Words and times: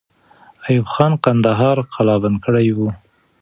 ایوب 0.67 0.87
خان 0.93 1.13
کندهار 1.23 1.77
قلابند 1.93 2.37
کړی 2.45 2.67
وو. 2.77 2.89